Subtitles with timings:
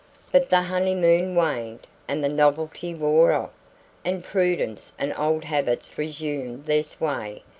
[0.31, 3.51] But the honeymoon waned, and the novelty wore off,
[4.03, 7.43] and prudence and old habits resumed their sway.